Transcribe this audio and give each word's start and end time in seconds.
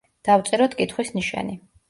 დავწეროთ 0.29 0.73
კითხვის 0.81 1.13
ნიშანი. 1.19 1.59